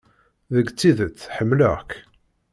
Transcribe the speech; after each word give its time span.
Deg 0.55 0.67
tidet, 0.79 1.19
ḥemmleɣ-k. 1.35 1.89